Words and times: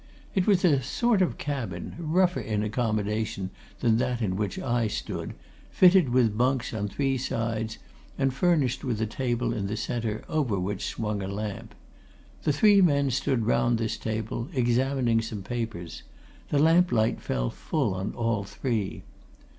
It 0.33 0.47
was 0.47 0.65
a 0.65 0.81
sort 0.81 1.21
of 1.21 1.37
cabin, 1.37 1.95
rougher 1.99 2.39
in 2.39 2.63
accommodation 2.63 3.51
than 3.81 3.97
that 3.97 4.19
in 4.19 4.35
which 4.35 4.57
I 4.57 4.87
stood, 4.87 5.35
fitted 5.69 6.09
with 6.09 6.35
bunks 6.35 6.73
on 6.73 6.87
three 6.87 7.19
sides 7.19 7.77
and 8.17 8.33
furnished 8.33 8.83
with 8.83 8.99
a 8.99 9.05
table 9.05 9.53
in 9.53 9.67
the 9.67 9.77
center 9.77 10.23
over 10.27 10.59
which 10.59 10.87
swung 10.87 11.21
a 11.21 11.27
lamp. 11.27 11.75
The 12.41 12.51
three 12.51 12.81
men 12.81 13.11
stood 13.11 13.45
round 13.45 13.77
this 13.77 13.95
table, 13.95 14.47
examining 14.55 15.21
some 15.21 15.43
papers 15.43 16.01
the 16.49 16.57
lamp 16.57 16.91
light 16.91 17.21
fell 17.21 17.51
full 17.51 17.93
on 17.93 18.11
all 18.15 18.43
three. 18.43 19.03